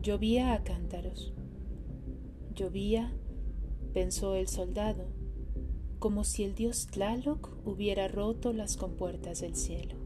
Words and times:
Llovía 0.00 0.52
a 0.52 0.62
cántaros. 0.62 1.34
Llovía, 2.54 3.12
pensó 3.92 4.36
el 4.36 4.46
soldado, 4.46 5.08
como 5.98 6.22
si 6.22 6.44
el 6.44 6.54
dios 6.54 6.86
Tlaloc 6.86 7.50
hubiera 7.66 8.06
roto 8.06 8.52
las 8.52 8.76
compuertas 8.76 9.40
del 9.40 9.56
cielo. 9.56 9.96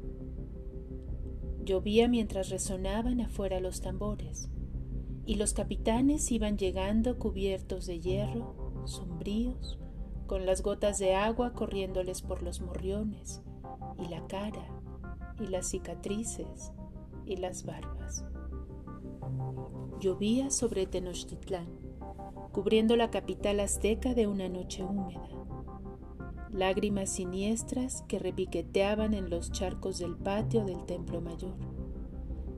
Llovía 1.62 2.08
mientras 2.08 2.48
resonaban 2.48 3.20
afuera 3.20 3.60
los 3.60 3.82
tambores, 3.82 4.48
y 5.26 5.34
los 5.34 5.52
capitanes 5.52 6.32
iban 6.32 6.56
llegando 6.56 7.18
cubiertos 7.18 7.84
de 7.84 8.00
hierro, 8.00 8.82
sombríos, 8.86 9.78
con 10.26 10.46
las 10.46 10.62
gotas 10.62 10.98
de 11.00 11.14
agua 11.14 11.52
corriéndoles 11.52 12.22
por 12.22 12.42
los 12.42 12.62
morriones, 12.62 13.42
y 13.98 14.08
la 14.08 14.26
cara, 14.26 14.66
y 15.38 15.48
las 15.48 15.68
cicatrices, 15.68 16.72
y 17.26 17.36
las 17.36 17.66
barbas. 17.66 18.24
Llovía 20.00 20.50
sobre 20.50 20.86
Tenochtitlán, 20.86 21.68
cubriendo 22.52 22.96
la 22.96 23.10
capital 23.10 23.60
azteca 23.60 24.14
de 24.14 24.26
una 24.26 24.48
noche 24.48 24.82
húmeda. 24.82 25.28
Lágrimas 26.50 27.10
siniestras 27.10 28.02
que 28.08 28.18
repiqueteaban 28.18 29.14
en 29.14 29.30
los 29.30 29.52
charcos 29.52 29.98
del 29.98 30.16
patio 30.16 30.64
del 30.64 30.84
templo 30.84 31.20
mayor 31.20 31.54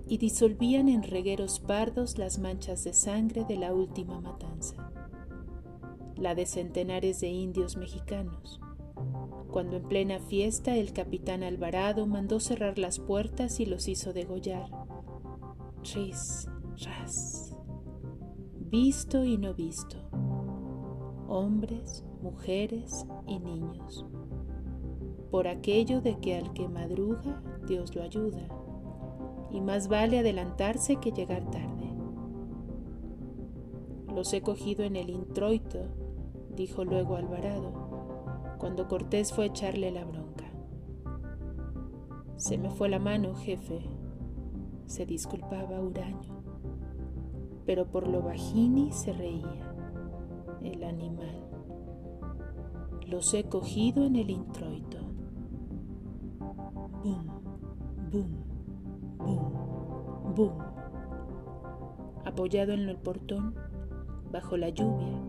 y 0.06 0.18
disolvían 0.18 0.88
en 0.88 1.02
regueros 1.02 1.60
pardos 1.60 2.18
las 2.18 2.38
manchas 2.38 2.84
de 2.84 2.92
sangre 2.92 3.44
de 3.44 3.56
la 3.56 3.72
última 3.72 4.20
matanza, 4.20 4.90
la 6.16 6.34
de 6.34 6.46
centenares 6.46 7.20
de 7.20 7.28
indios 7.28 7.76
mexicanos, 7.76 8.60
cuando 9.50 9.76
en 9.76 9.84
plena 9.84 10.18
fiesta 10.18 10.76
el 10.76 10.92
capitán 10.92 11.42
Alvarado 11.42 12.06
mandó 12.06 12.40
cerrar 12.40 12.78
las 12.78 12.98
puertas 12.98 13.60
y 13.60 13.66
los 13.66 13.88
hizo 13.88 14.12
degollar. 14.12 14.68
Tris, 15.82 16.48
ras. 16.82 17.56
Visto 18.70 19.24
y 19.24 19.38
no 19.38 19.54
visto. 19.54 19.96
Hombres, 21.28 22.04
mujeres 22.22 23.06
y 23.26 23.38
niños. 23.38 24.04
Por 25.30 25.48
aquello 25.48 26.00
de 26.00 26.18
que 26.18 26.36
al 26.36 26.52
que 26.52 26.68
madruga, 26.68 27.42
Dios 27.66 27.94
lo 27.94 28.02
ayuda. 28.02 28.48
Y 29.50 29.60
más 29.60 29.88
vale 29.88 30.18
adelantarse 30.18 30.96
que 30.96 31.12
llegar 31.12 31.48
tarde. 31.50 31.92
Los 34.12 34.32
he 34.32 34.42
cogido 34.42 34.84
en 34.84 34.96
el 34.96 35.10
introito, 35.10 35.88
dijo 36.54 36.84
luego 36.84 37.16
Alvarado, 37.16 38.56
cuando 38.58 38.88
Cortés 38.88 39.32
fue 39.32 39.44
a 39.44 39.48
echarle 39.48 39.90
la 39.90 40.04
bronca. 40.04 40.44
Se 42.36 42.58
me 42.58 42.70
fue 42.70 42.88
la 42.88 42.98
mano, 42.98 43.34
jefe, 43.34 43.80
se 44.86 45.06
disculpaba 45.06 45.80
Uraño 45.80 46.43
pero 47.66 47.86
por 47.86 48.08
lo 48.08 48.22
bajini 48.22 48.92
se 48.92 49.12
reía 49.12 49.74
el 50.62 50.84
animal. 50.84 51.44
Los 53.06 53.32
he 53.34 53.44
cogido 53.44 54.04
en 54.04 54.16
el 54.16 54.30
introito. 54.30 54.98
Bum, 57.02 57.26
bum, 58.10 58.28
bum, 59.18 60.34
bum. 60.34 60.52
Apoyado 62.24 62.72
en 62.72 62.88
el 62.88 62.96
portón, 62.96 63.54
bajo 64.32 64.56
la 64.56 64.70
lluvia, 64.70 65.22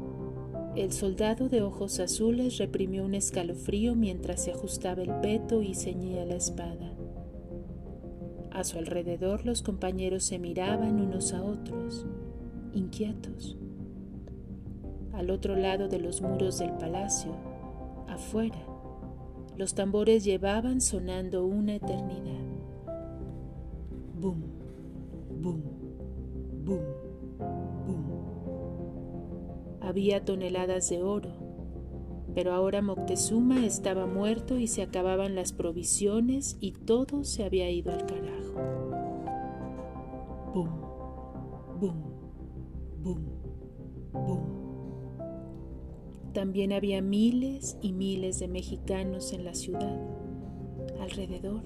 el 0.76 0.92
soldado 0.92 1.50
de 1.50 1.62
ojos 1.62 2.00
azules 2.00 2.58
reprimió 2.58 3.06
un 3.06 3.16
escalofrío 3.16 3.96
mientras 3.96 4.44
se 4.44 4.52
ajustaba 4.52 5.04
el 5.04 5.14
peto 5.22 5.62
y 5.62 5.76
ceñía 5.76 6.26
la 6.26 6.36
espada. 6.36 6.94
A 8.52 8.64
su 8.64 8.78
alrededor 8.78 9.46
los 9.46 9.62
compañeros 9.62 10.24
se 10.24 10.40
miraban 10.40 11.00
unos 11.00 11.34
a 11.34 11.44
otros 11.44 12.06
inquietos. 12.76 13.58
Al 15.14 15.30
otro 15.30 15.56
lado 15.56 15.88
de 15.88 16.00
los 16.00 16.22
muros 16.22 16.60
del 16.60 16.72
palacio, 16.74 17.32
afuera, 18.08 18.60
los 19.58 19.74
tambores 19.74 20.26
llevaban 20.26 20.82
sonando 20.82 21.46
una 21.46 21.76
eternidad. 21.76 22.44
Boom, 24.20 24.44
boom, 25.42 25.64
boom, 26.66 26.84
boom. 27.88 28.04
Había 29.80 30.26
toneladas 30.26 30.90
de 30.90 31.02
oro, 31.02 31.30
pero 32.34 32.52
ahora 32.54 32.82
Moctezuma 32.82 33.66
estaba 33.66 34.08
muerto 34.08 34.58
y 34.58 34.68
se 34.68 34.82
acababan 34.82 35.36
las 35.36 35.54
provisiones 35.54 36.58
y 36.60 36.74
todo 36.74 37.24
se 37.24 37.46
había 37.46 37.70
ido 37.70 37.94
al 37.94 38.06
carajo. 38.06 38.56
Boom, 40.54 40.70
boom 41.80 42.15
También 46.34 46.74
había 46.74 47.02
miles 47.02 47.78
y 47.82 47.94
miles 47.94 48.40
de 48.40 48.48
mexicanos 48.48 49.32
en 49.32 49.46
la 49.46 49.54
ciudad, 49.54 49.98
alrededor, 51.00 51.62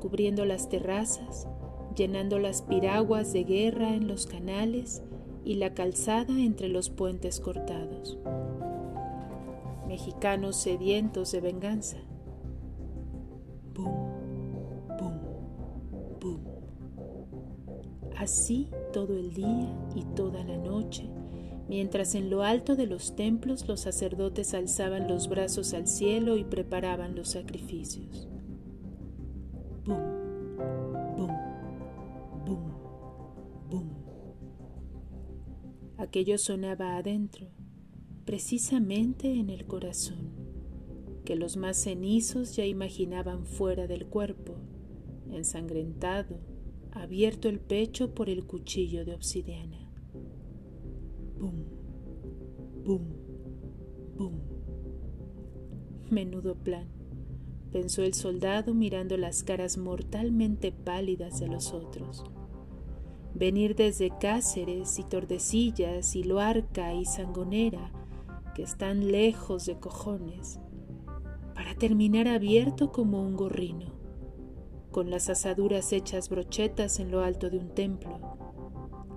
cubriendo 0.00 0.44
las 0.44 0.68
terrazas, 0.68 1.48
llenando 1.96 2.38
las 2.38 2.62
piraguas 2.62 3.32
de 3.32 3.44
guerra 3.44 3.94
en 3.94 4.08
los 4.08 4.26
canales 4.26 5.02
y 5.44 5.54
la 5.54 5.74
calzada 5.74 6.38
entre 6.38 6.68
los 6.68 6.90
puentes 6.90 7.40
cortados. 7.40 8.18
Mexicanos 9.88 10.56
sedientos 10.56 11.32
de 11.32 11.40
venganza. 11.40 11.98
Así 18.16 18.68
todo 18.92 19.16
el 19.18 19.32
día 19.32 19.74
y 19.96 20.04
toda 20.14 20.44
la 20.44 20.56
noche, 20.56 21.08
mientras 21.68 22.14
en 22.14 22.30
lo 22.30 22.42
alto 22.42 22.76
de 22.76 22.86
los 22.86 23.16
templos 23.16 23.66
los 23.66 23.80
sacerdotes 23.80 24.54
alzaban 24.54 25.08
los 25.08 25.28
brazos 25.28 25.72
al 25.74 25.88
cielo 25.88 26.36
y 26.36 26.44
preparaban 26.44 27.14
los 27.14 27.30
sacrificios. 27.30 28.28
Bum, 29.84 29.98
bum, 31.16 31.30
bum, 32.46 32.60
bum. 33.70 33.88
Aquello 35.96 36.38
sonaba 36.38 36.96
adentro, 36.96 37.48
precisamente 38.24 39.34
en 39.34 39.50
el 39.50 39.66
corazón, 39.66 40.30
que 41.24 41.36
los 41.36 41.56
más 41.56 41.76
cenizos 41.76 42.54
ya 42.54 42.66
imaginaban 42.66 43.46
fuera 43.46 43.86
del 43.86 44.06
cuerpo, 44.06 44.54
ensangrentado, 45.30 46.51
abierto 46.92 47.48
el 47.48 47.58
pecho 47.58 48.14
por 48.14 48.28
el 48.28 48.44
cuchillo 48.44 49.04
de 49.04 49.14
obsidiana. 49.14 49.78
Bum, 51.38 51.64
bum, 52.84 53.08
bum. 54.16 54.40
Menudo 56.10 56.54
plan, 56.54 56.86
pensó 57.72 58.02
el 58.02 58.14
soldado 58.14 58.74
mirando 58.74 59.16
las 59.16 59.42
caras 59.42 59.78
mortalmente 59.78 60.70
pálidas 60.70 61.40
de 61.40 61.48
los 61.48 61.72
otros. 61.72 62.24
Venir 63.34 63.74
desde 63.74 64.10
Cáceres 64.18 64.98
y 64.98 65.04
Tordesillas 65.04 66.14
y 66.14 66.22
Loarca 66.22 66.92
y 66.92 67.06
Sangonera, 67.06 67.90
que 68.54 68.62
están 68.62 69.10
lejos 69.10 69.64
de 69.64 69.80
cojones, 69.80 70.60
para 71.54 71.74
terminar 71.74 72.28
abierto 72.28 72.92
como 72.92 73.22
un 73.22 73.34
gorrino 73.34 74.01
con 74.92 75.10
las 75.10 75.30
asaduras 75.30 75.92
hechas 75.92 76.28
brochetas 76.28 77.00
en 77.00 77.10
lo 77.10 77.22
alto 77.22 77.50
de 77.50 77.58
un 77.58 77.70
templo, 77.70 78.36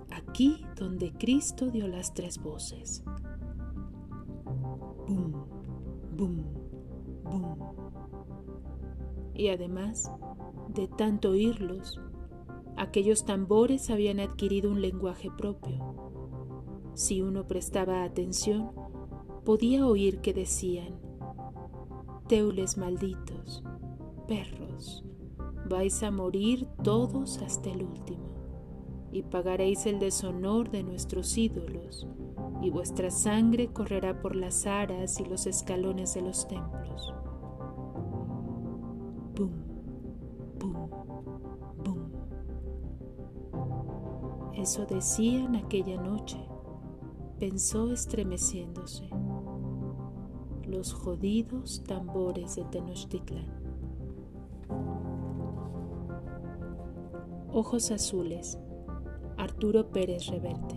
aquí 0.09 0.65
donde 0.77 1.11
Cristo 1.11 1.69
dio 1.69 1.87
las 1.87 2.13
tres 2.13 2.41
voces. 2.41 3.03
Bum, 5.07 5.33
bum, 6.15 6.43
bum. 7.23 7.57
Y 9.33 9.49
además, 9.49 10.09
de 10.69 10.87
tanto 10.87 11.31
oírlos, 11.31 11.99
aquellos 12.77 13.25
tambores 13.25 13.89
habían 13.89 14.21
adquirido 14.21 14.71
un 14.71 14.81
lenguaje 14.81 15.29
propio. 15.29 15.93
Si 16.93 17.21
uno 17.21 17.45
prestaba 17.47 18.05
atención, 18.05 18.71
podía 19.43 19.85
oír 19.85 20.21
que 20.21 20.33
decían, 20.33 20.99
Teules 22.29 22.77
malditos, 22.77 23.63
perros, 24.27 25.03
vais 25.67 26.03
a 26.03 26.11
morir 26.11 26.67
todos 26.83 27.39
hasta 27.39 27.69
el 27.69 27.83
último, 27.83 28.23
y 29.11 29.23
pagaréis 29.23 29.85
el 29.85 29.99
deshonor 29.99 30.69
de 30.69 30.83
nuestros 30.83 31.37
ídolos, 31.37 32.07
y 32.61 32.69
vuestra 32.69 33.11
sangre 33.11 33.67
correrá 33.73 34.21
por 34.21 34.35
las 34.35 34.65
aras 34.65 35.19
y 35.19 35.25
los 35.25 35.45
escalones 35.47 36.13
de 36.13 36.21
los 36.21 36.47
templos. 36.47 37.13
Bum, 39.35 39.51
bum, 40.59 40.89
bum. 41.83 42.11
Eso 44.53 44.85
decían 44.85 45.55
aquella 45.55 46.01
noche, 46.01 46.37
pensó 47.39 47.91
estremeciéndose. 47.91 49.09
Los 50.67 50.93
jodidos 50.93 51.83
tambores 51.85 52.55
de 52.55 52.63
Tenochtitlán. 52.65 53.64
Ojos 57.55 57.89
azules, 57.89 58.59
Arturo 59.37 59.89
Pérez 59.89 60.27
Reverte. 60.27 60.75